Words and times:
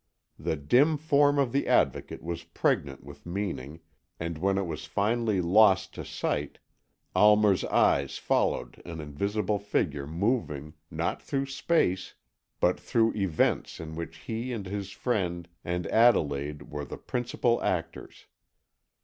The 0.39 0.55
dim 0.55 0.97
form 0.97 1.37
of 1.37 1.51
the 1.51 1.67
Advocate 1.67 2.23
was 2.23 2.43
pregnant 2.43 3.03
with 3.03 3.23
meaning, 3.23 3.81
and 4.19 4.35
when 4.39 4.57
it 4.57 4.65
was 4.65 4.85
finally 4.87 5.41
lost 5.41 5.93
to 5.93 6.03
sight, 6.03 6.57
Almer's 7.15 7.63
eyes 7.65 8.17
followed 8.17 8.81
an 8.83 8.99
invisible 8.99 9.59
figure 9.59 10.07
moving, 10.07 10.73
not 10.89 11.21
through 11.21 11.45
space, 11.45 12.15
but 12.59 12.79
through 12.79 13.13
events 13.13 13.79
in 13.79 13.95
which 13.95 14.17
he 14.17 14.51
and 14.51 14.65
his 14.65 14.89
friend 14.91 15.47
and 15.63 15.85
Adelaide 15.85 16.71
were 16.71 16.83
the 16.83 16.97
principal 16.97 17.61
actors. 17.61 18.25